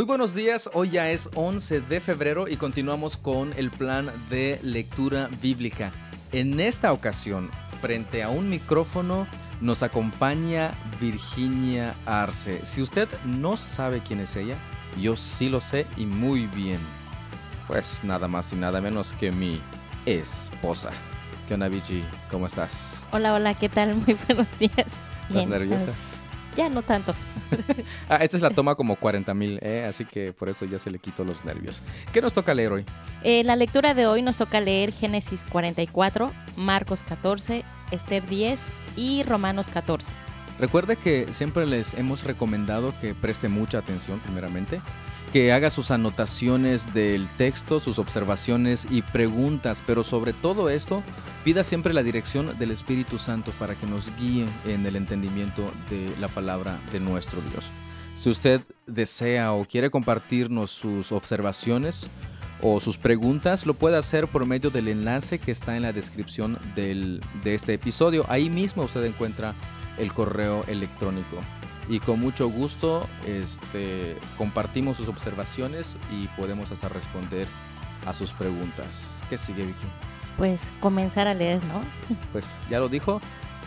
[0.00, 4.58] Muy buenos días, hoy ya es 11 de febrero y continuamos con el plan de
[4.62, 5.92] lectura bíblica.
[6.32, 7.50] En esta ocasión,
[7.82, 9.26] frente a un micrófono,
[9.60, 12.64] nos acompaña Virginia Arce.
[12.64, 14.56] Si usted no sabe quién es ella,
[14.98, 16.80] yo sí lo sé y muy bien.
[17.66, 19.60] Pues nada más y nada menos que mi
[20.06, 20.92] esposa.
[21.46, 21.68] ¿Qué onda?
[22.30, 23.04] ¿Cómo estás?
[23.12, 23.96] Hola, hola, ¿qué tal?
[24.06, 24.94] Muy buenos días.
[25.28, 25.92] ¿Estás nerviosa?
[26.56, 27.14] Ya no tanto.
[28.08, 29.84] ah, esta es la toma como 40 mil, ¿eh?
[29.88, 31.82] así que por eso ya se le quitó los nervios.
[32.12, 32.84] ¿Qué nos toca leer hoy?
[33.22, 38.60] Eh, la lectura de hoy nos toca leer Génesis 44, Marcos 14, Esther 10
[38.96, 40.12] y Romanos 14.
[40.58, 44.82] Recuerde que siempre les hemos recomendado que preste mucha atención primeramente,
[45.32, 51.02] que haga sus anotaciones del texto, sus observaciones y preguntas, pero sobre todo esto,
[51.44, 56.12] pida siempre la dirección del Espíritu Santo para que nos guíe en el entendimiento de
[56.20, 57.66] la palabra de nuestro Dios.
[58.14, 62.08] Si usted desea o quiere compartirnos sus observaciones
[62.60, 66.58] o sus preguntas, lo puede hacer por medio del enlace que está en la descripción
[66.74, 68.26] de este episodio.
[68.28, 69.54] Ahí mismo usted encuentra
[69.96, 71.36] el correo electrónico.
[71.90, 77.48] Y con mucho gusto este, compartimos sus observaciones y podemos hasta responder
[78.06, 79.24] a sus preguntas.
[79.28, 79.86] ¿Qué sigue, Vicky?
[80.38, 81.82] Pues comenzar a leer, ¿no?
[82.32, 83.20] Pues ya lo dijo,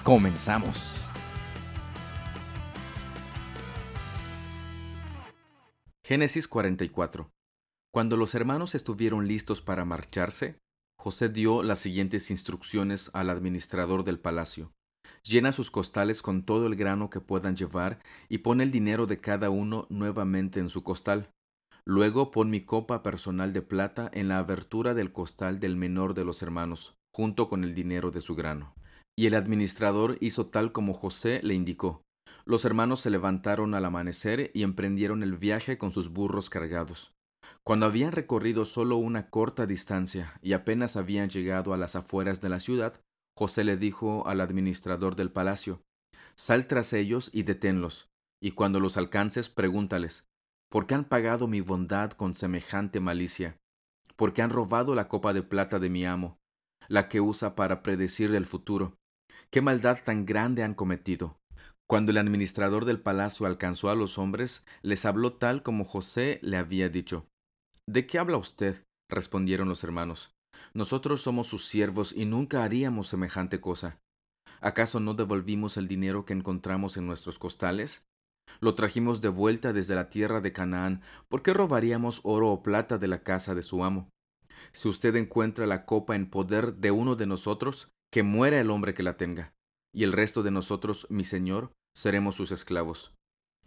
[0.06, 1.06] comenzamos.
[6.06, 7.30] Génesis 44.
[7.92, 10.60] Cuando los hermanos estuvieron listos para marcharse,
[10.98, 14.72] José dio las siguientes instrucciones al administrador del palacio.
[15.26, 19.20] Llena sus costales con todo el grano que puedan llevar y pon el dinero de
[19.22, 21.30] cada uno nuevamente en su costal.
[21.86, 26.26] Luego pon mi copa personal de plata en la abertura del costal del menor de
[26.26, 28.74] los hermanos, junto con el dinero de su grano.
[29.18, 32.02] Y el administrador hizo tal como José le indicó.
[32.46, 37.14] Los hermanos se levantaron al amanecer y emprendieron el viaje con sus burros cargados.
[37.64, 42.50] Cuando habían recorrido solo una corta distancia y apenas habían llegado a las afueras de
[42.50, 43.00] la ciudad,
[43.38, 45.82] José le dijo al administrador del palacio,
[46.36, 48.10] Sal tras ellos y deténlos,
[48.42, 50.26] y cuando los alcances pregúntales,
[50.70, 53.58] ¿por qué han pagado mi bondad con semejante malicia?
[54.16, 56.40] ¿Por qué han robado la copa de plata de mi amo,
[56.88, 58.98] la que usa para predecir el futuro?
[59.50, 61.40] ¿Qué maldad tan grande han cometido?
[61.88, 66.58] Cuando el administrador del palacio alcanzó a los hombres, les habló tal como José le
[66.58, 67.28] había dicho.
[67.88, 68.84] ¿De qué habla usted?
[69.10, 70.33] respondieron los hermanos.
[70.74, 74.00] Nosotros somos sus siervos y nunca haríamos semejante cosa.
[74.62, 78.06] ¿Acaso no devolvimos el dinero que encontramos en nuestros costales?
[78.60, 81.02] Lo trajimos de vuelta desde la tierra de Canaán.
[81.28, 84.10] ¿Por qué robaríamos oro o plata de la casa de su amo?
[84.72, 88.94] Si usted encuentra la copa en poder de uno de nosotros, que muera el hombre
[88.94, 89.54] que la tenga,
[89.94, 93.14] y el resto de nosotros, mi señor, seremos sus esclavos.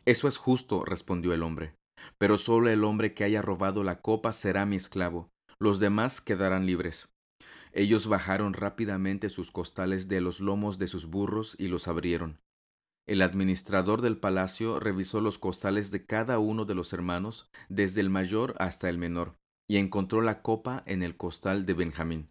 [0.05, 1.75] Eso es justo, respondió el hombre.
[2.19, 5.28] Pero solo el hombre que haya robado la copa será mi esclavo,
[5.59, 7.09] los demás quedarán libres.
[7.72, 12.41] Ellos bajaron rápidamente sus costales de los lomos de sus burros y los abrieron.
[13.06, 18.11] El administrador del palacio revisó los costales de cada uno de los hermanos, desde el
[18.11, 19.37] mayor hasta el menor,
[19.69, 22.31] y encontró la copa en el costal de Benjamín.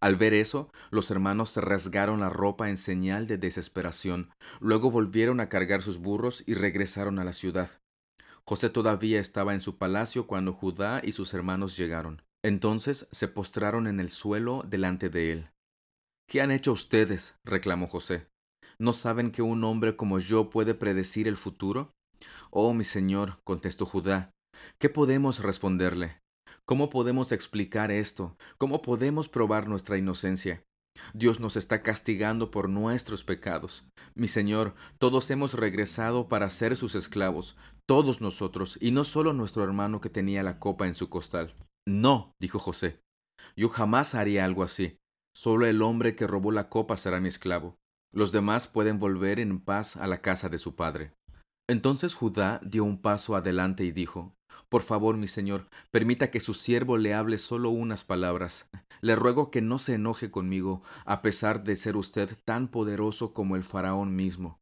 [0.00, 4.30] Al ver eso, los hermanos se rasgaron la ropa en señal de desesperación,
[4.60, 7.70] luego volvieron a cargar sus burros y regresaron a la ciudad.
[8.44, 12.22] José todavía estaba en su palacio cuando Judá y sus hermanos llegaron.
[12.44, 15.50] Entonces se postraron en el suelo delante de él.
[16.28, 17.36] ¿Qué han hecho ustedes?
[17.44, 18.26] reclamó José.
[18.78, 21.92] ¿No saben que un hombre como yo puede predecir el futuro?
[22.50, 24.32] Oh, mi señor, contestó Judá,
[24.78, 26.20] ¿qué podemos responderle?
[26.64, 28.36] ¿Cómo podemos explicar esto?
[28.58, 30.64] ¿Cómo podemos probar nuestra inocencia?
[31.14, 33.84] Dios nos está castigando por nuestros pecados.
[34.14, 39.64] Mi Señor, todos hemos regresado para ser sus esclavos, todos nosotros, y no solo nuestro
[39.64, 41.54] hermano que tenía la copa en su costal.
[41.86, 43.00] No, dijo José,
[43.56, 44.98] yo jamás haría algo así.
[45.34, 47.78] Solo el hombre que robó la copa será mi esclavo.
[48.12, 51.12] Los demás pueden volver en paz a la casa de su padre.
[51.68, 54.34] Entonces Judá dio un paso adelante y dijo,
[54.68, 58.68] Por favor, mi señor, permita que su siervo le hable solo unas palabras.
[59.00, 63.56] Le ruego que no se enoje conmigo, a pesar de ser usted tan poderoso como
[63.56, 64.60] el faraón mismo.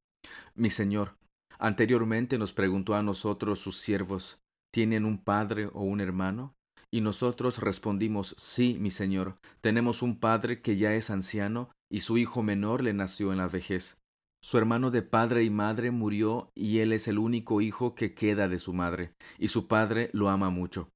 [0.55, 1.17] Mi señor,
[1.59, 4.41] anteriormente nos preguntó a nosotros sus siervos,
[4.73, 6.55] ¿tienen un padre o un hermano?
[6.93, 12.19] Y nosotros respondimos, sí, mi señor, tenemos un padre que ya es anciano y su
[12.19, 13.99] hijo menor le nació en la vejez.
[14.43, 18.49] Su hermano de padre y madre murió y él es el único hijo que queda
[18.49, 20.89] de su madre, y su padre lo ama mucho.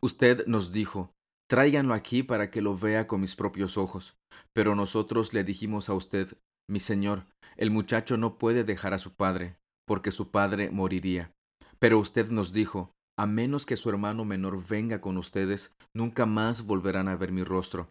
[0.00, 1.10] Usted nos dijo,
[1.48, 4.16] tráiganlo aquí para que lo vea con mis propios ojos.
[4.52, 6.36] Pero nosotros le dijimos a usted,
[6.68, 7.26] mi señor,
[7.56, 9.56] el muchacho no puede dejar a su padre,
[9.86, 11.32] porque su padre moriría.
[11.78, 16.66] Pero usted nos dijo, a menos que su hermano menor venga con ustedes, nunca más
[16.66, 17.90] volverán a ver mi rostro.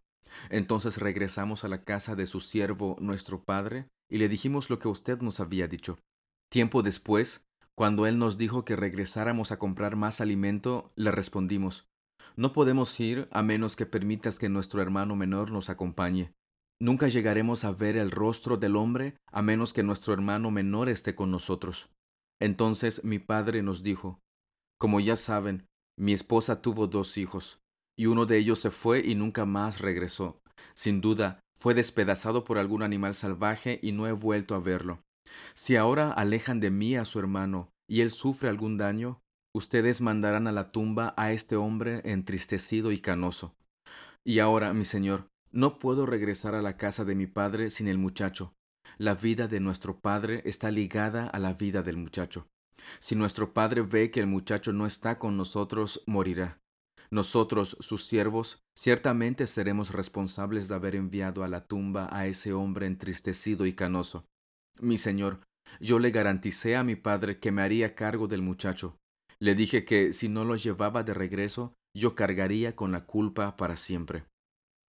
[0.49, 4.87] Entonces regresamos a la casa de su siervo, nuestro padre, y le dijimos lo que
[4.87, 5.99] usted nos había dicho.
[6.49, 11.87] Tiempo después, cuando él nos dijo que regresáramos a comprar más alimento, le respondimos,
[12.35, 16.33] No podemos ir a menos que permitas que nuestro hermano menor nos acompañe.
[16.79, 21.15] Nunca llegaremos a ver el rostro del hombre a menos que nuestro hermano menor esté
[21.15, 21.89] con nosotros.
[22.41, 24.19] Entonces mi padre nos dijo,
[24.83, 25.65] Como ya saben,
[25.97, 27.61] mi esposa tuvo dos hijos,
[27.97, 30.41] y uno de ellos se fue y nunca más regresó.
[30.73, 34.99] Sin duda, fue despedazado por algún animal salvaje y no he vuelto a verlo.
[35.53, 39.21] Si ahora alejan de mí a su hermano y él sufre algún daño,
[39.55, 43.55] ustedes mandarán a la tumba a este hombre entristecido y canoso.
[44.25, 47.99] Y ahora, mi señor, no puedo regresar a la casa de mi padre sin el
[47.99, 48.53] muchacho.
[48.97, 52.49] La vida de nuestro padre está ligada a la vida del muchacho.
[52.99, 56.59] Si nuestro padre ve que el muchacho no está con nosotros, morirá.
[57.11, 62.87] Nosotros, sus siervos, ciertamente seremos responsables de haber enviado a la tumba a ese hombre
[62.87, 64.25] entristecido y canoso.
[64.79, 65.41] Mi señor,
[65.79, 68.97] yo le garanticé a mi padre que me haría cargo del muchacho.
[69.39, 73.77] Le dije que si no lo llevaba de regreso, yo cargaría con la culpa para
[73.77, 74.25] siempre.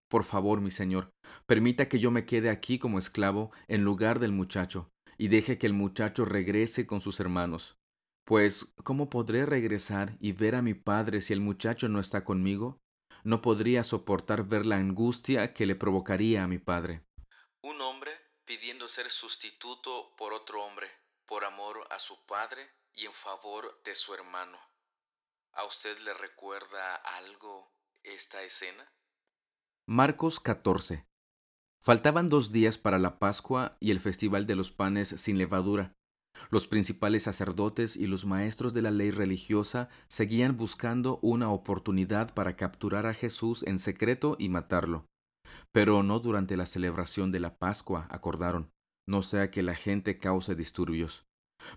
[0.09, 1.11] Por favor, mi señor,
[1.47, 5.67] permita que yo me quede aquí como esclavo en lugar del muchacho, y deje que
[5.67, 7.77] el muchacho regrese con sus hermanos.
[8.25, 12.81] Pues, ¿cómo podré regresar y ver a mi padre si el muchacho no está conmigo?
[13.23, 17.05] No podría soportar ver la angustia que le provocaría a mi padre.
[17.63, 18.13] Un hombre
[18.47, 20.89] pidiendo ser sustituto por otro hombre,
[21.27, 24.59] por amor a su padre y en favor de su hermano.
[25.53, 27.73] ¿A usted le recuerda algo
[28.03, 28.91] esta escena?
[29.87, 31.07] Marcos 14.
[31.79, 35.95] Faltaban dos días para la Pascua y el Festival de los Panes sin levadura.
[36.51, 42.57] Los principales sacerdotes y los maestros de la ley religiosa seguían buscando una oportunidad para
[42.57, 45.07] capturar a Jesús en secreto y matarlo.
[45.73, 48.71] Pero no durante la celebración de la Pascua, acordaron,
[49.07, 51.25] no sea que la gente cause disturbios.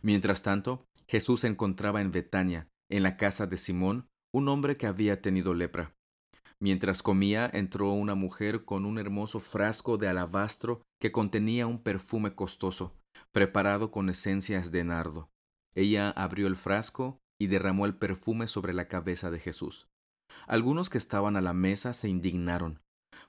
[0.02, 4.88] Mientras tanto, Jesús se encontraba en Betania, en la casa de Simón, un hombre que
[4.88, 5.94] había tenido lepra.
[6.60, 12.34] Mientras comía, entró una mujer con un hermoso frasco de alabastro que contenía un perfume
[12.34, 12.94] costoso
[13.38, 15.30] preparado con esencias de nardo.
[15.76, 19.88] Ella abrió el frasco y derramó el perfume sobre la cabeza de Jesús.
[20.48, 22.82] Algunos que estaban a la mesa se indignaron.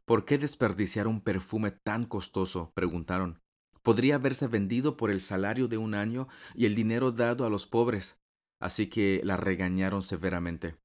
[0.07, 2.73] ¿Por qué desperdiciar un perfume tan costoso?
[2.75, 3.43] preguntaron.
[3.83, 7.67] Podría haberse vendido por el salario de un año y el dinero dado a los
[7.67, 8.19] pobres.
[8.63, 10.79] Así que la regañaron severamente.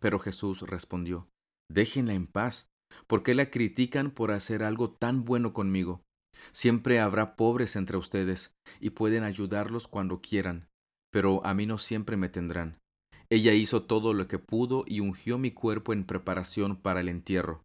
[0.00, 1.28] Pero Jesús respondió,
[1.68, 2.70] Déjenla en paz.
[3.06, 6.05] ¿Por qué la critican por hacer algo tan bueno conmigo?
[6.52, 10.68] Siempre habrá pobres entre ustedes, y pueden ayudarlos cuando quieran,
[11.10, 12.78] pero a mí no siempre me tendrán.
[13.28, 17.62] Ella hizo todo lo que pudo y ungió mi cuerpo en preparación para el entierro.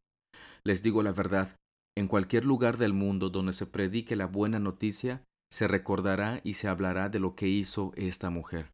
[0.64, 1.56] Les digo la verdad,
[1.98, 6.68] en cualquier lugar del mundo donde se predique la buena noticia, se recordará y se
[6.68, 8.72] hablará de lo que hizo esta mujer.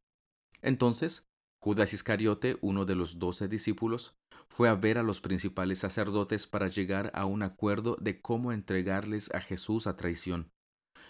[0.61, 1.25] Entonces,
[1.61, 4.15] Judas Iscariote, uno de los doce discípulos,
[4.49, 9.33] fue a ver a los principales sacerdotes para llegar a un acuerdo de cómo entregarles
[9.33, 10.51] a Jesús a traición.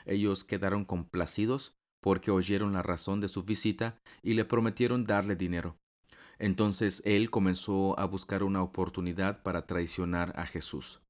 [0.06, 5.77] Ellos quedaron complacidos porque oyeron la razón de su visita y le prometieron darle dinero.
[6.39, 11.01] Entonces él comenzó a buscar una oportunidad para traicionar a Jesús.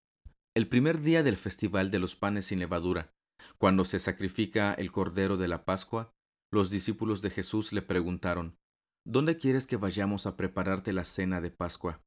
[0.55, 3.11] El primer día del festival de los panes sin levadura,
[3.57, 6.11] cuando se sacrifica el cordero de la Pascua,
[6.51, 8.55] los discípulos de Jesús le preguntaron,
[9.05, 12.01] ¿Dónde quieres que vayamos a prepararte la cena de Pascua?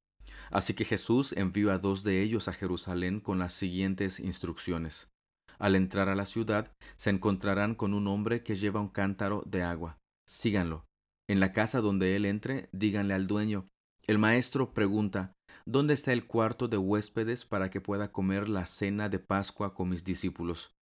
[0.51, 5.11] Así que Jesús envió a dos de ellos a Jerusalén con las siguientes instrucciones.
[5.59, 9.63] Al entrar a la ciudad, se encontrarán con un hombre que lleva un cántaro de
[9.63, 9.99] agua.
[10.27, 10.87] Síganlo.
[11.29, 13.69] En la casa donde él entre, díganle al dueño.
[14.07, 15.35] El maestro pregunta,
[15.67, 19.89] ¿Dónde está el cuarto de huéspedes para que pueda comer la cena de Pascua con
[19.89, 20.73] mis discípulos?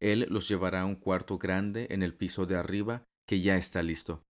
[0.00, 3.82] Él los llevará a un cuarto grande en el piso de arriba que ya está
[3.82, 4.22] listo.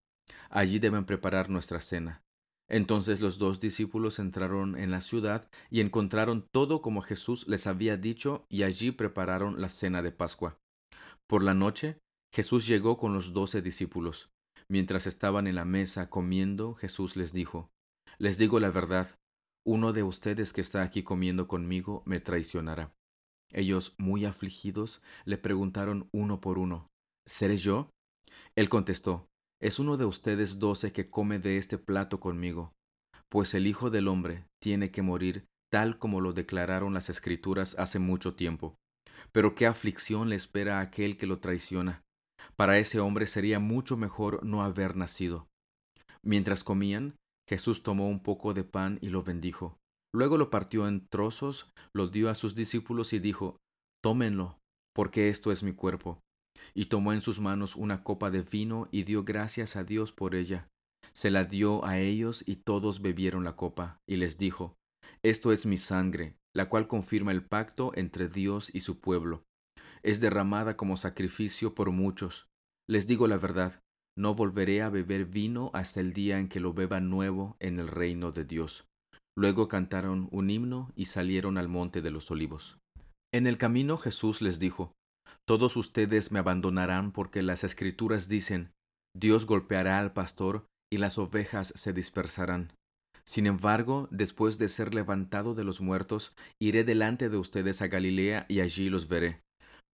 [0.51, 2.23] Allí deben preparar nuestra cena.
[2.69, 7.97] Entonces los dos discípulos entraron en la ciudad y encontraron todo como Jesús les había
[7.97, 10.59] dicho y allí prepararon la cena de Pascua.
[11.27, 11.99] Por la noche,
[12.33, 14.31] Jesús llegó con los doce discípulos.
[14.69, 17.71] Mientras estaban en la mesa comiendo, Jesús les dijo,
[18.19, 19.15] Les digo la verdad,
[19.67, 22.95] uno de ustedes que está aquí comiendo conmigo me traicionará.
[23.53, 26.89] Ellos, muy afligidos, le preguntaron uno por uno,
[27.27, 27.91] ¿Seré yo?
[28.57, 29.29] Él contestó,
[29.65, 32.75] es uno de ustedes doce que come de este plato conmigo,
[33.31, 37.99] pues el Hijo del Hombre tiene que morir tal como lo declararon las Escrituras hace
[37.99, 38.77] mucho tiempo.
[39.33, 42.03] Pero qué aflicción le espera a aquel que lo traiciona.
[42.57, 45.49] Para ese hombre sería mucho mejor no haber nacido.
[46.23, 47.17] Mientras comían,
[47.49, 49.79] Jesús tomó un poco de pan y lo bendijo.
[50.13, 53.57] Luego lo partió en trozos, lo dio a sus discípulos y dijo,
[54.03, 54.59] Tómenlo,
[54.95, 56.21] porque esto es mi cuerpo.
[56.73, 60.35] Y tomó en sus manos una copa de vino y dio gracias a Dios por
[60.35, 60.69] ella.
[61.13, 64.77] Se la dio a ellos y todos bebieron la copa, y les dijo,
[65.23, 69.45] Esto es mi sangre, la cual confirma el pacto entre Dios y su pueblo.
[70.03, 72.49] Es derramada como sacrificio por muchos.
[72.89, 73.81] Les digo la verdad,
[74.17, 77.89] no volveré a beber vino hasta el día en que lo beba nuevo en el
[77.89, 78.87] reino de Dios.
[79.37, 82.79] Luego cantaron un himno y salieron al monte de los olivos.
[83.33, 84.93] En el camino Jesús les dijo,
[85.47, 88.73] Todos ustedes me abandonarán porque las escrituras dicen,
[89.15, 92.73] Dios golpeará al pastor y las ovejas se dispersarán.
[93.27, 98.47] Sin embargo, después de ser levantado de los muertos, iré delante de ustedes a Galilea
[98.49, 99.43] y allí los veré.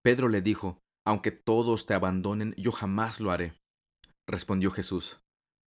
[0.02, 3.54] Pedro le dijo, Aunque todos te abandonen, yo jamás lo haré.
[4.28, 5.20] Respondió Jesús,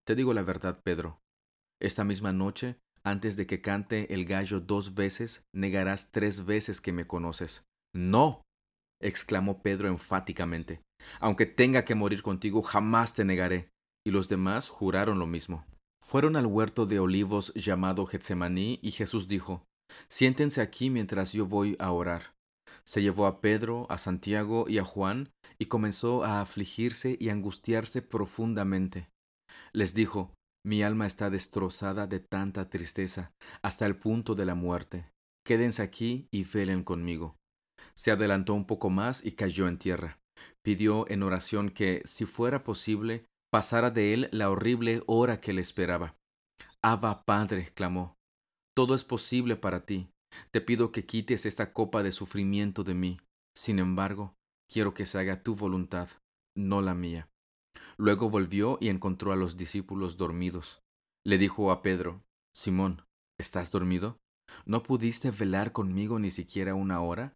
[0.05, 1.19] Te digo la verdad, Pedro.
[1.81, 6.93] Esta misma noche, antes de que cante el gallo dos veces, negarás tres veces que
[6.93, 7.65] me conoces.
[7.93, 8.42] No,
[9.07, 10.81] exclamó Pedro enfáticamente.
[11.19, 13.69] Aunque tenga que morir contigo, jamás te negaré.
[14.05, 15.65] Y los demás juraron lo mismo.
[16.01, 19.65] Fueron al huerto de olivos llamado Getsemaní y Jesús dijo,
[20.10, 22.33] Siéntense aquí mientras yo voy a orar.
[22.83, 28.01] Se llevó a Pedro, a Santiago y a Juan y comenzó a afligirse y angustiarse
[28.01, 29.10] profundamente.
[29.72, 30.33] Les dijo,
[30.65, 33.31] Mi alma está destrozada de tanta tristeza,
[33.62, 35.10] hasta el punto de la muerte.
[35.45, 37.38] Quédense aquí y velen conmigo.
[37.95, 40.19] Se adelantó un poco más y cayó en tierra.
[40.63, 45.62] Pidió en oración que, si fuera posible, pasara de él la horrible hora que le
[45.62, 46.15] esperaba.
[46.81, 48.17] Abba, Padre, clamó,
[48.75, 50.09] todo es posible para ti.
[50.51, 53.19] Te pido que quites esta copa de sufrimiento de mí.
[53.55, 54.35] Sin embargo,
[54.67, 56.09] quiero que se haga tu voluntad,
[56.57, 57.29] no la mía.
[57.97, 60.81] Luego volvió y encontró a los discípulos dormidos.
[61.23, 62.23] Le dijo a Pedro,
[62.55, 63.03] Simón,
[63.39, 64.17] ¿estás dormido?
[64.65, 67.35] ¿No pudiste velar conmigo ni siquiera una hora?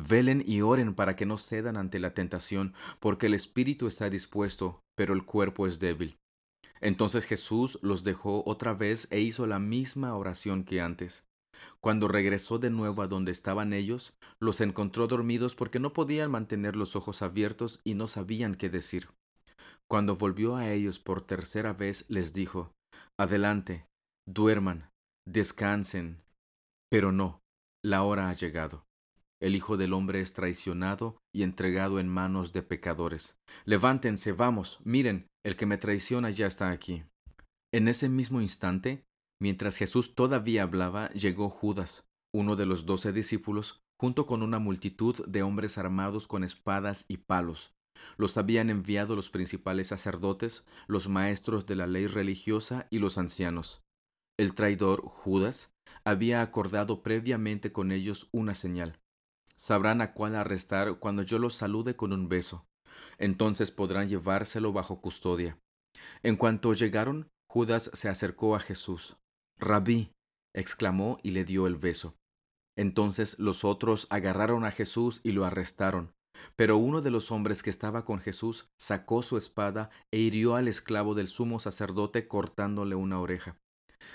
[0.00, 4.80] Velen y oren para que no cedan ante la tentación, porque el espíritu está dispuesto,
[4.96, 6.16] pero el cuerpo es débil.
[6.80, 11.26] Entonces Jesús los dejó otra vez e hizo la misma oración que antes.
[11.80, 16.76] Cuando regresó de nuevo a donde estaban ellos, los encontró dormidos porque no podían mantener
[16.76, 19.08] los ojos abiertos y no sabían qué decir.
[19.90, 22.72] Cuando volvió a ellos por tercera vez, les dijo,
[23.18, 23.86] Adelante,
[24.28, 24.90] duerman,
[25.26, 26.22] descansen.
[26.88, 27.40] Pero no,
[27.84, 28.87] la hora ha llegado.
[29.40, 33.38] El Hijo del Hombre es traicionado y entregado en manos de pecadores.
[33.64, 37.04] Levántense, vamos, miren, el que me traiciona ya está aquí.
[37.72, 39.04] En ese mismo instante,
[39.40, 45.24] mientras Jesús todavía hablaba, llegó Judas, uno de los doce discípulos, junto con una multitud
[45.26, 47.74] de hombres armados con espadas y palos.
[48.16, 53.82] Los habían enviado los principales sacerdotes, los maestros de la ley religiosa y los ancianos.
[54.36, 55.72] El traidor Judas
[56.04, 58.98] había acordado previamente con ellos una señal
[59.58, 62.66] sabrán a cuál arrestar cuando yo los salude con un beso.
[63.18, 65.58] Entonces podrán llevárselo bajo custodia.
[66.22, 69.18] En cuanto llegaron, Judas se acercó a Jesús.
[69.58, 70.12] Rabí,
[70.54, 72.14] exclamó y le dio el beso.
[72.76, 76.14] Entonces los otros agarraron a Jesús y lo arrestaron.
[76.54, 80.68] Pero uno de los hombres que estaba con Jesús sacó su espada e hirió al
[80.68, 83.58] esclavo del sumo sacerdote cortándole una oreja.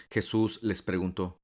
[0.09, 1.42] Jesús les preguntó,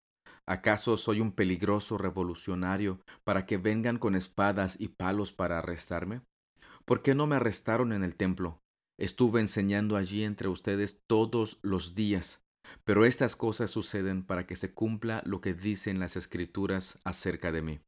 [0.50, 6.22] ¿Acaso soy un peligroso revolucionario para que vengan con espadas y palos para arrestarme?
[6.86, 8.60] ¿Por qué no me arrestaron en el templo?
[8.98, 12.42] Estuve enseñando allí entre ustedes todos los días.
[12.84, 17.62] Pero estas cosas suceden para que se cumpla lo que dicen las escrituras acerca de
[17.62, 17.80] mí.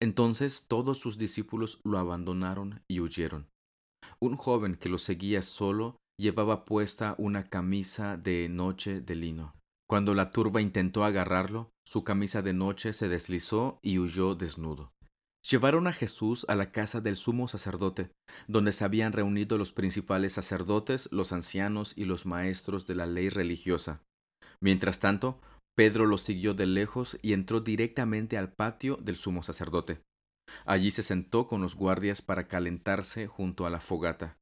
[0.00, 3.46] Entonces todos sus discípulos lo abandonaron y huyeron.
[4.18, 9.57] Un joven que lo seguía solo llevaba puesta una camisa de noche de lino.
[9.88, 14.92] Cuando la turba intentó agarrarlo, su camisa de noche se deslizó y huyó desnudo.
[15.48, 18.10] Llevaron a Jesús a la casa del sumo sacerdote,
[18.48, 23.30] donde se habían reunido los principales sacerdotes, los ancianos y los maestros de la ley
[23.30, 24.02] religiosa.
[24.60, 25.40] Mientras tanto,
[25.74, 30.02] Pedro lo siguió de lejos y entró directamente al patio del sumo sacerdote.
[30.66, 34.36] Allí se sentó con los guardias para calentarse junto a la fogata.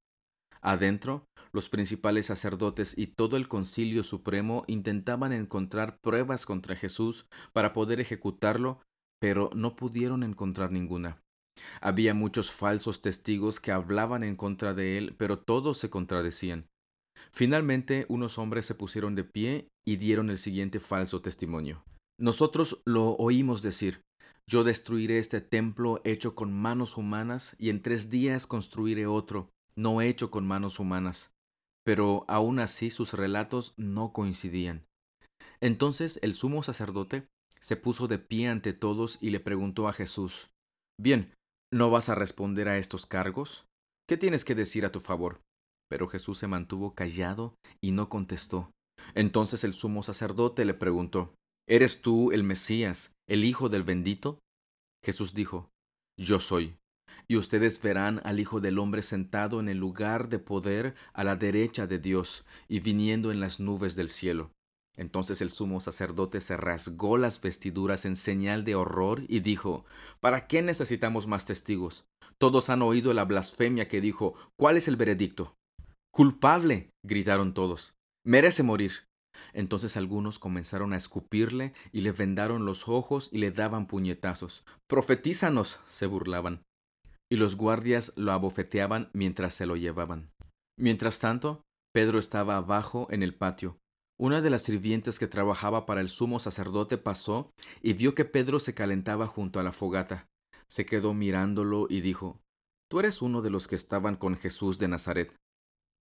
[0.60, 1.26] Adentro,
[1.56, 7.98] los principales sacerdotes y todo el concilio supremo intentaban encontrar pruebas contra Jesús para poder
[7.98, 8.82] ejecutarlo,
[9.18, 11.22] pero no pudieron encontrar ninguna.
[11.80, 16.66] Había muchos falsos testigos que hablaban en contra de él, pero todos se contradecían.
[17.32, 21.82] Finalmente, unos hombres se pusieron de pie y dieron el siguiente falso testimonio.
[22.20, 24.02] Nosotros lo oímos decir,
[24.46, 30.02] yo destruiré este templo hecho con manos humanas y en tres días construiré otro, no
[30.02, 31.30] hecho con manos humanas
[31.86, 34.84] pero aún así sus relatos no coincidían.
[35.60, 37.28] Entonces el sumo sacerdote
[37.60, 40.50] se puso de pie ante todos y le preguntó a Jesús,
[41.00, 41.32] Bien,
[41.72, 43.66] ¿no vas a responder a estos cargos?
[44.08, 45.40] ¿Qué tienes que decir a tu favor?
[45.88, 48.72] Pero Jesús se mantuvo callado y no contestó.
[49.14, 51.34] Entonces el sumo sacerdote le preguntó,
[51.68, 54.40] ¿Eres tú el Mesías, el Hijo del bendito?
[55.04, 55.70] Jesús dijo,
[56.18, 56.76] Yo soy.
[57.28, 61.36] Y ustedes verán al Hijo del Hombre sentado en el lugar de poder a la
[61.36, 64.52] derecha de Dios y viniendo en las nubes del cielo.
[64.96, 69.84] Entonces el sumo sacerdote se rasgó las vestiduras en señal de horror y dijo,
[70.20, 72.06] ¿Para qué necesitamos más testigos?
[72.38, 75.56] Todos han oído la blasfemia que dijo, ¿cuál es el veredicto?
[76.10, 77.94] Culpable, gritaron todos.
[78.24, 79.06] Merece morir.
[79.52, 84.64] Entonces algunos comenzaron a escupirle y le vendaron los ojos y le daban puñetazos.
[84.86, 86.62] Profetízanos, se burlaban.
[87.30, 90.30] Y los guardias lo abofeteaban mientras se lo llevaban.
[90.78, 93.78] Mientras tanto, Pedro estaba abajo en el patio,
[94.18, 97.52] una de las sirvientes que trabajaba para el sumo sacerdote pasó
[97.82, 100.26] y vio que Pedro se calentaba junto a la fogata.
[100.66, 102.40] Se quedó mirándolo y dijo,
[102.88, 105.34] Tú eres uno de los que estaban con Jesús de Nazaret.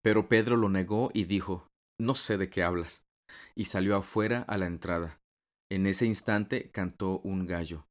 [0.01, 1.67] Pero Pedro lo negó y dijo,
[1.99, 3.03] No sé de qué hablas.
[3.53, 5.19] Y salió afuera a la entrada.
[5.69, 7.85] En ese instante cantó un gallo.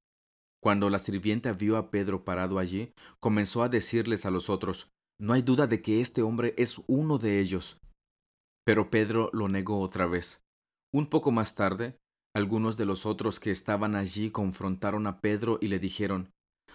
[0.64, 4.88] Cuando la sirvienta vio a Pedro parado allí, comenzó a decirles a los otros,
[5.20, 7.78] No hay duda de que este hombre es uno de ellos.
[8.64, 10.42] Pero Pedro lo negó otra vez.
[10.90, 11.98] Un poco más tarde,
[12.34, 16.30] algunos de los otros que estaban allí confrontaron a Pedro y le dijeron,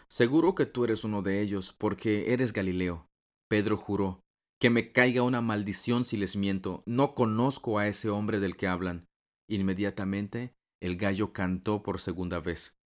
[0.08, 3.08] Seguro que tú eres uno de ellos, porque eres Galileo.
[3.50, 4.22] Pedro juró,
[4.62, 8.68] Que me caiga una maldición si les miento, no conozco a ese hombre del que
[8.68, 9.08] hablan.
[9.50, 12.79] Inmediatamente el gallo cantó por segunda vez.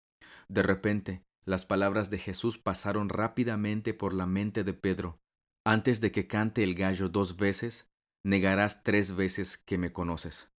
[0.54, 5.20] De repente, las palabras de Jesús pasaron rápidamente por la mente de Pedro.
[5.66, 7.92] Antes de que cante el gallo dos veces,
[8.24, 10.52] negarás tres veces que me conoces.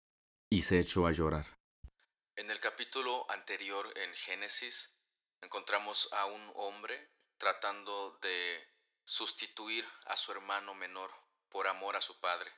[0.51, 1.47] Y se echó a llorar.
[2.35, 4.93] En el capítulo anterior en Génesis
[5.41, 8.65] encontramos a un hombre tratando de
[9.05, 11.13] sustituir a su hermano menor
[11.49, 12.51] por amor a su padre.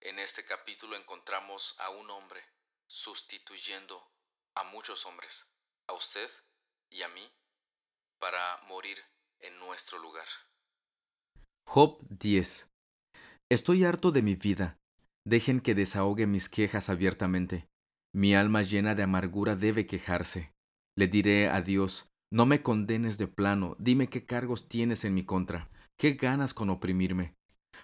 [0.00, 2.42] En este capítulo encontramos a un hombre
[2.86, 4.02] sustituyendo
[4.54, 5.46] a muchos hombres,
[5.88, 6.28] a usted
[6.90, 7.28] y a mí,
[8.20, 8.98] para morir
[9.40, 10.26] en nuestro lugar.
[11.66, 12.70] Job 10
[13.50, 14.78] Estoy harto de mi vida.
[15.26, 17.68] Dejen que desahogue mis quejas abiertamente.
[18.14, 20.52] Mi alma llena de amargura debe quejarse.
[20.96, 25.24] Le diré a Dios, no me condenes de plano, dime qué cargos tienes en mi
[25.24, 27.36] contra, qué ganas con oprimirme.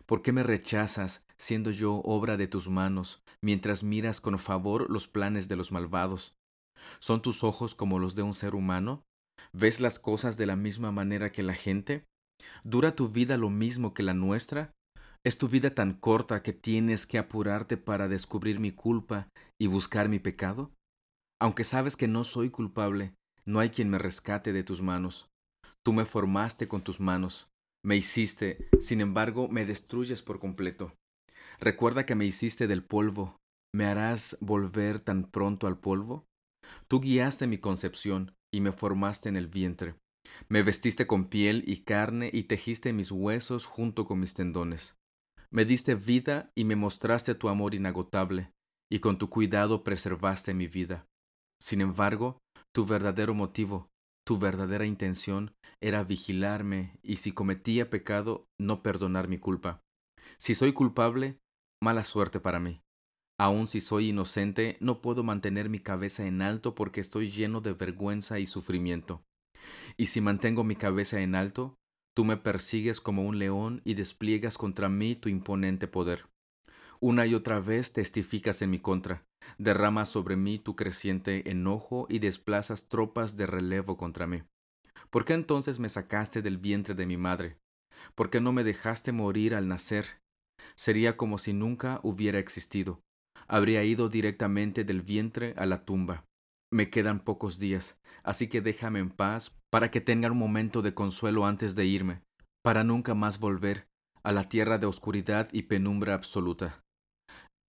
[0.06, 5.06] ¿Por qué me rechazas, siendo yo obra de tus manos, mientras miras con favor los
[5.06, 6.34] planes de los malvados?
[6.98, 9.02] ¿Son tus ojos como los de un ser humano?
[9.52, 12.04] ¿Ves las cosas de la misma manera que la gente?
[12.62, 14.72] ¿Dura tu vida lo mismo que la nuestra?
[15.24, 20.08] ¿Es tu vida tan corta que tienes que apurarte para descubrir mi culpa y buscar
[20.08, 20.72] mi pecado?
[21.40, 23.14] Aunque sabes que no soy culpable,
[23.46, 25.28] no hay quien me rescate de tus manos.
[25.82, 27.48] Tú me formaste con tus manos,
[27.84, 30.94] me hiciste, sin embargo me destruyes por completo.
[31.60, 33.36] Recuerda que me hiciste del polvo.
[33.74, 36.24] ¿Me harás volver tan pronto al polvo?
[36.94, 39.96] Tú guiaste mi concepción y me formaste en el vientre.
[40.48, 44.94] Me vestiste con piel y carne y tejiste mis huesos junto con mis tendones.
[45.50, 48.52] Me diste vida y me mostraste tu amor inagotable,
[48.88, 51.08] y con tu cuidado preservaste mi vida.
[51.60, 52.38] Sin embargo,
[52.72, 53.88] tu verdadero motivo,
[54.24, 59.80] tu verdadera intención era vigilarme y si cometía pecado, no perdonar mi culpa.
[60.36, 61.40] Si soy culpable,
[61.82, 62.83] mala suerte para mí.
[63.38, 67.72] Aun si soy inocente, no puedo mantener mi cabeza en alto porque estoy lleno de
[67.72, 69.22] vergüenza y sufrimiento.
[69.96, 71.76] Y si mantengo mi cabeza en alto,
[72.14, 76.28] Tú me persigues como un león y despliegas contra mí tu imponente poder.
[77.00, 79.26] Una y otra vez testificas en mi contra,
[79.58, 84.44] derramas sobre mí tu creciente enojo y desplazas tropas de relevo contra mí.
[85.10, 87.58] ¿Por qué entonces me sacaste del vientre de mi madre?
[88.14, 90.20] ¿Por qué no me dejaste morir al nacer?
[90.76, 93.00] Sería como si nunca hubiera existido.
[93.46, 96.24] Habría ido directamente del vientre a la tumba.
[96.72, 100.94] Me quedan pocos días, así que déjame en paz para que tenga un momento de
[100.94, 102.22] consuelo antes de irme,
[102.62, 103.86] para nunca más volver
[104.22, 106.82] a la tierra de oscuridad y penumbra absoluta.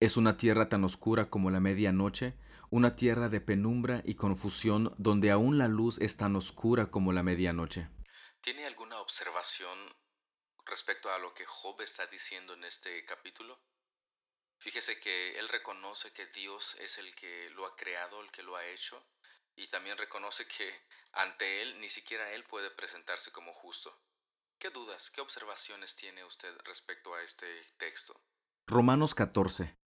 [0.02, 2.38] Es una tierra tan oscura como la medianoche,
[2.70, 7.24] una tierra de penumbra y confusión donde aún la luz es tan oscura como la
[7.24, 7.90] medianoche.
[8.42, 9.78] ¿Tiene alguna observación
[10.66, 13.60] respecto a lo que Job está diciendo en este capítulo?
[14.66, 18.56] Fíjese que él reconoce que Dios es el que lo ha creado, el que lo
[18.56, 19.00] ha hecho,
[19.56, 20.68] y también reconoce que
[21.14, 23.96] ante él ni siquiera él puede presentarse como justo.
[24.58, 27.46] ¿Qué dudas, qué observaciones tiene usted respecto a este
[27.78, 28.20] texto?
[28.66, 29.78] Romanos 14.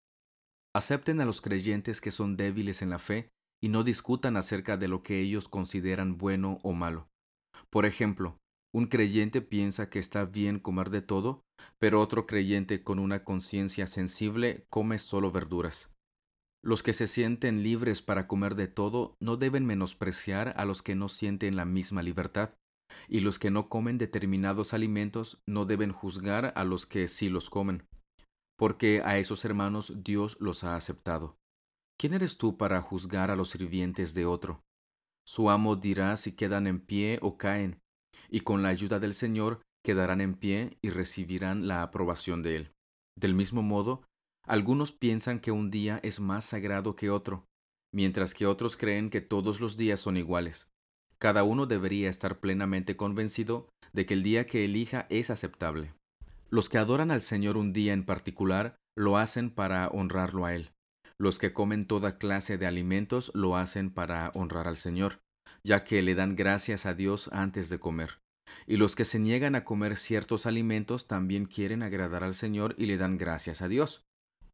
[0.77, 4.87] Acepten a los creyentes que son débiles en la fe y no discutan acerca de
[4.87, 7.09] lo que ellos consideran bueno o malo.
[7.69, 8.39] Por ejemplo,
[8.73, 11.43] un creyente piensa que está bien comer de todo,
[11.79, 15.91] pero otro creyente con una conciencia sensible come solo verduras.
[16.63, 20.95] Los que se sienten libres para comer de todo no deben menospreciar a los que
[20.95, 22.55] no sienten la misma libertad,
[23.09, 27.49] y los que no comen determinados alimentos no deben juzgar a los que sí los
[27.49, 27.87] comen,
[28.59, 31.37] porque a esos hermanos Dios los ha aceptado.
[31.99, 34.63] ¿Quién eres tú para juzgar a los sirvientes de otro?
[35.27, 37.81] Su amo dirá si quedan en pie o caen,
[38.31, 42.73] y con la ayuda del Señor quedarán en pie y recibirán la aprobación de Él.
[43.19, 44.03] Del mismo modo,
[44.45, 47.47] algunos piensan que un día es más sagrado que otro,
[47.91, 50.69] mientras que otros creen que todos los días son iguales.
[51.17, 55.95] Cada uno debería estar plenamente convencido de que el día que elija es aceptable.
[56.51, 60.71] Los que adoran al Señor un día en particular lo hacen para honrarlo a Él.
[61.17, 65.21] Los que comen toda clase de alimentos lo hacen para honrar al Señor,
[65.65, 68.19] ya que le dan gracias a Dios antes de comer.
[68.67, 72.87] Y los que se niegan a comer ciertos alimentos también quieren agradar al Señor y
[72.87, 74.05] le dan gracias a Dios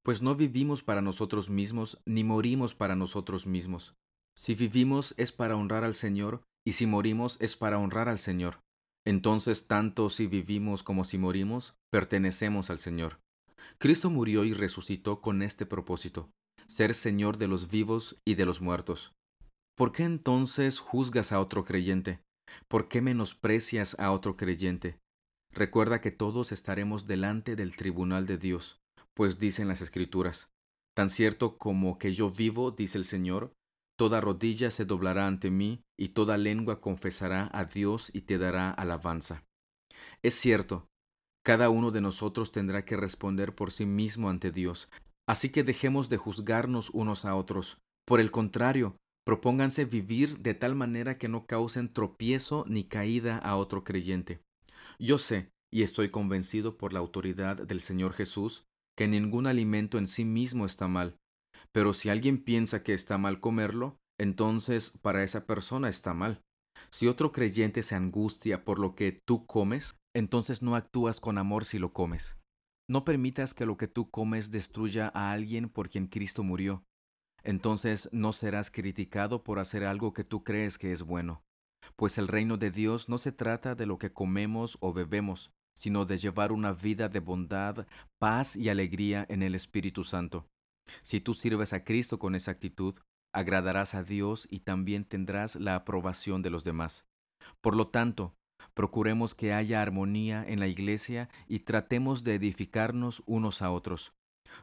[0.04, 3.96] pues no vivimos para nosotros mismos ni morimos para nosotros mismos.
[4.36, 8.60] Si vivimos es para honrar al Señor, y si morimos es para honrar al Señor.
[9.06, 13.18] Entonces, tanto si vivimos como si morimos, pertenecemos al Señor.
[13.78, 16.30] Cristo murió y resucitó con este propósito,
[16.66, 19.14] ser Señor de los vivos y de los muertos.
[19.74, 22.20] ¿Por qué entonces juzgas a otro creyente?
[22.68, 24.98] ¿Por qué menosprecias a otro creyente?
[25.52, 28.80] Recuerda que todos estaremos delante del tribunal de Dios
[29.14, 30.50] pues dicen las Escrituras,
[30.94, 33.52] tan cierto como que yo vivo, dice el Señor,
[33.96, 38.70] toda rodilla se doblará ante mí, y toda lengua confesará a Dios y te dará
[38.70, 39.44] alabanza.
[40.22, 40.88] Es cierto,
[41.44, 44.90] cada uno de nosotros tendrá que responder por sí mismo ante Dios,
[45.28, 47.78] así que dejemos de juzgarnos unos a otros.
[48.04, 53.56] Por el contrario, propónganse vivir de tal manera que no causen tropiezo ni caída a
[53.56, 54.40] otro creyente.
[54.98, 58.64] Yo sé, y estoy convencido por la autoridad del Señor Jesús,
[58.96, 61.16] que ningún alimento en sí mismo está mal,
[61.72, 66.40] pero si alguien piensa que está mal comerlo, entonces para esa persona está mal.
[66.90, 71.64] Si otro creyente se angustia por lo que tú comes, entonces no actúas con amor
[71.64, 72.38] si lo comes.
[72.88, 76.84] No permitas que lo que tú comes destruya a alguien por quien Cristo murió.
[77.44, 81.42] Entonces no serás criticado por hacer algo que tú crees que es bueno.
[81.96, 86.06] Pues el reino de Dios no se trata de lo que comemos o bebemos, sino
[86.06, 87.86] de llevar una vida de bondad,
[88.18, 90.46] paz y alegría en el Espíritu Santo.
[91.02, 92.94] Si tú sirves a Cristo con esa actitud,
[93.32, 97.04] agradarás a Dios y también tendrás la aprobación de los demás.
[97.60, 98.34] Por lo tanto,
[98.74, 104.14] procuremos que haya armonía en la iglesia y tratemos de edificarnos unos a otros.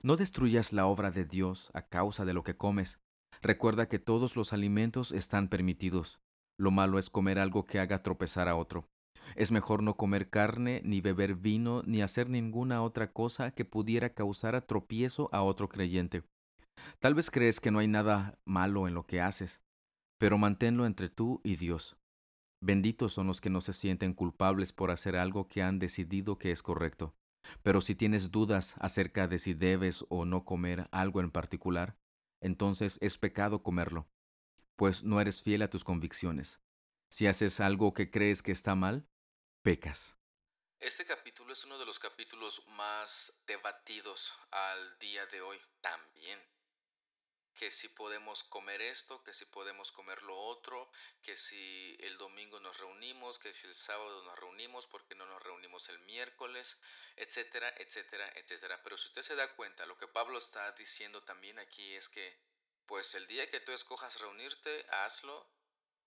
[0.04, 3.00] No destruyas la obra de Dios a causa de lo que comes.
[3.42, 6.20] Recuerda que todos los alimentos están permitidos.
[6.58, 8.88] Lo malo es comer algo que haga tropezar a otro.
[9.36, 14.14] Es mejor no comer carne, ni beber vino, ni hacer ninguna otra cosa que pudiera
[14.14, 16.24] causar a tropiezo a otro creyente.
[17.00, 19.62] Tal vez crees que no hay nada malo en lo que haces,
[20.20, 21.98] pero manténlo entre tú y Dios.
[22.64, 26.52] Benditos son los que no se sienten culpables por hacer algo que han decidido que
[26.52, 27.16] es correcto.
[27.64, 31.98] Pero si tienes dudas acerca de si debes o no comer algo en particular,
[32.40, 34.10] entonces es pecado comerlo,
[34.76, 36.62] pues no eres fiel a tus convicciones.
[37.10, 39.08] Si haces algo que crees que está mal,
[39.62, 40.18] pecas.
[40.80, 46.40] Este capítulo es uno de los capítulos más debatidos al día de hoy también.
[47.56, 50.90] Que si podemos comer esto, que si podemos comer lo otro,
[51.22, 55.42] que si el domingo nos reunimos, que si el sábado nos reunimos, porque no nos
[55.44, 56.78] reunimos el miércoles,
[57.16, 58.82] etcétera, etcétera, etcétera.
[58.84, 62.40] Pero si usted se da cuenta, lo que Pablo está diciendo también aquí es que,
[62.88, 65.48] pues el día que tú escojas reunirte, hazlo.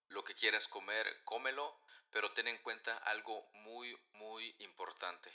[0.08, 1.80] Lo que quieras comer, cómelo,
[2.10, 5.32] pero ten en cuenta algo muy, muy importante.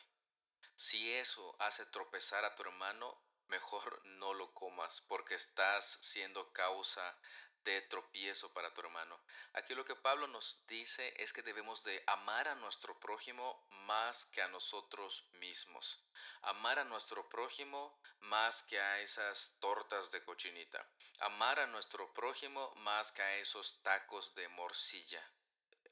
[0.75, 7.17] Si eso hace tropezar a tu hermano, mejor no lo comas porque estás siendo causa
[7.63, 9.19] de tropiezo para tu hermano.
[9.53, 14.25] Aquí lo que Pablo nos dice es que debemos de amar a nuestro prójimo más
[14.25, 16.01] que a nosotros mismos.
[16.41, 20.85] Amar a nuestro prójimo más que a esas tortas de cochinita.
[21.19, 25.21] Amar a nuestro prójimo más que a esos tacos de morcilla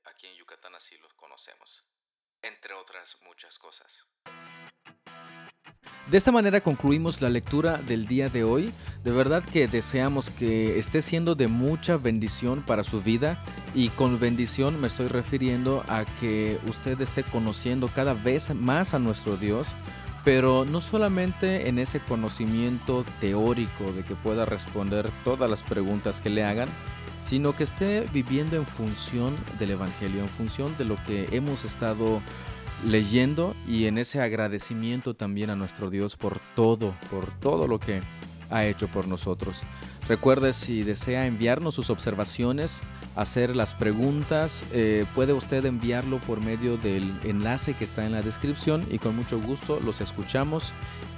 [0.08, 1.84] aquí en Yucatán así los conocemos,
[2.41, 4.06] entre otras muchas cosas.
[6.10, 8.72] De esta manera concluimos la lectura del día de hoy.
[9.04, 13.43] De verdad que deseamos que esté siendo de mucha bendición para su vida
[13.76, 19.00] y con bendición me estoy refiriendo a que usted esté conociendo cada vez más a
[19.00, 19.67] nuestro Dios
[20.24, 26.30] pero no solamente en ese conocimiento teórico de que pueda responder todas las preguntas que
[26.30, 26.67] le hagan,
[27.22, 32.22] sino que esté viviendo en función del Evangelio, en función de lo que hemos estado
[32.86, 38.02] leyendo y en ese agradecimiento también a nuestro Dios por todo, por todo lo que
[38.50, 39.63] ha hecho por nosotros.
[40.08, 42.82] Recuerde si desea enviarnos sus observaciones,
[43.16, 48.22] hacer las preguntas, eh, puede usted enviarlo por medio del enlace que está en la
[48.22, 50.72] descripción y con mucho gusto los escuchamos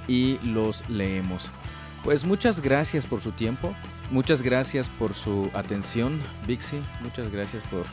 [0.08, 1.50] y los leemos.
[2.04, 3.76] Pues muchas gracias por su tiempo,
[4.10, 7.86] muchas gracias por su atención, Vixi, muchas gracias por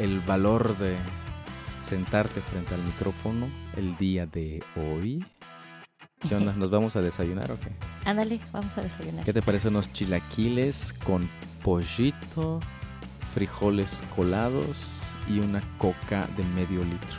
[0.00, 0.98] el valor de
[1.82, 5.24] sentarte frente al micrófono el día de hoy.
[6.28, 6.52] ¿Qué onda?
[6.54, 7.72] ¿Nos vamos a desayunar o qué?
[8.04, 9.24] Ándale, vamos a desayunar.
[9.24, 11.28] ¿Qué te parece unos chilaquiles con
[11.64, 12.60] pollito,
[13.34, 14.76] frijoles colados
[15.28, 17.18] y una coca de medio litro?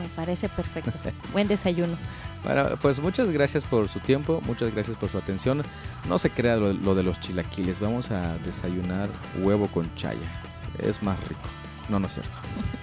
[0.00, 0.92] Me parece perfecto.
[1.32, 1.96] Buen desayuno.
[2.44, 5.62] Bueno, pues muchas gracias por su tiempo, muchas gracias por su atención.
[6.06, 9.08] No se crea lo, lo de los chilaquiles, vamos a desayunar
[9.40, 10.42] huevo con chaya.
[10.78, 11.48] Es más rico.
[11.88, 12.36] No, no es cierto.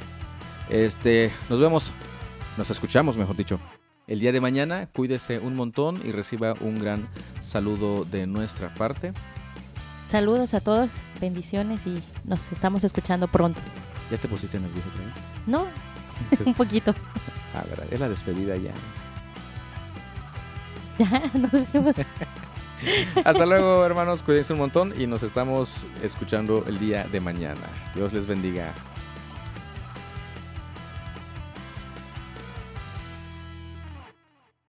[0.72, 1.92] Este, nos vemos,
[2.58, 3.60] nos escuchamos, mejor dicho.
[4.08, 7.10] El día de mañana, cuídese un montón y reciba un gran
[7.42, 9.12] saludo de nuestra parte.
[10.08, 13.62] Saludos a todos, bendiciones y nos estamos escuchando pronto.
[14.10, 15.16] ¿Ya te pusiste nervioso otra vez?
[15.46, 15.68] No,
[16.46, 16.96] un poquito.
[17.54, 18.74] Ah, verdad, es la despedida ya.
[20.98, 21.96] Ya, nos vemos.
[23.26, 27.68] Hasta luego, hermanos, cuídense un montón y nos estamos escuchando el día de mañana.
[27.96, 28.74] Dios les bendiga.